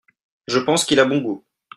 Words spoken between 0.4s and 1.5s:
Je pense qu'il a bon goût.